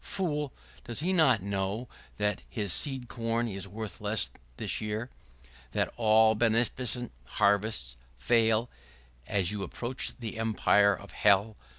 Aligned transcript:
Fool! 0.03 0.51
does 0.83 1.01
he 1.01 1.13
not 1.13 1.43
know 1.43 1.87
that 2.17 2.41
his 2.49 2.73
seed 2.73 3.07
corn 3.07 3.47
is 3.47 3.67
worth 3.67 4.01
less 4.01 4.31
this 4.57 4.81
year— 4.81 5.11
that 5.73 5.93
all 5.95 6.33
beneficent 6.33 7.11
harvests 7.37 7.97
fail 8.17 8.67
as 9.27 9.51
you 9.51 9.61
approach 9.61 10.17
the 10.17 10.39
empire 10.39 10.95
of 10.95 11.11
hell? 11.11 11.55